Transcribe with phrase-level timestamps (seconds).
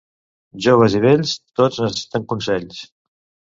[0.65, 2.83] Joves i vells, tots necessiten consells.